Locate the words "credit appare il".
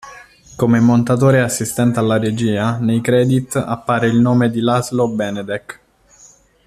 3.01-4.17